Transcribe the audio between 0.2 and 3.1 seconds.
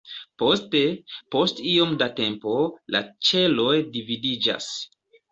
Poste, post iom da tempo, la